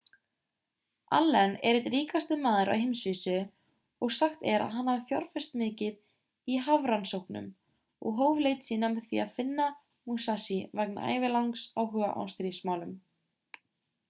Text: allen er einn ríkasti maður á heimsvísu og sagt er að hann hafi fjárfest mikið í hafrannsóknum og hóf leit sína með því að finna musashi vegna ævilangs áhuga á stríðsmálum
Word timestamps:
allen 1.15 1.51
er 1.71 1.77
einn 1.79 1.91
ríkasti 1.93 2.35
maður 2.45 2.71
á 2.73 2.75
heimsvísu 2.83 3.35
og 4.07 4.15
sagt 4.19 4.47
er 4.53 4.63
að 4.67 4.71
hann 4.77 4.87
hafi 4.91 5.03
fjárfest 5.11 5.57
mikið 5.63 5.99
í 6.53 6.57
hafrannsóknum 6.69 7.49
og 8.11 8.17
hóf 8.23 8.41
leit 8.47 8.69
sína 8.69 8.89
með 8.95 9.09
því 9.11 9.19
að 9.27 9.35
finna 9.41 9.67
musashi 10.13 10.57
vegna 10.81 11.11
ævilangs 11.19 11.67
áhuga 11.85 12.09
á 12.19 12.21
stríðsmálum 12.35 12.97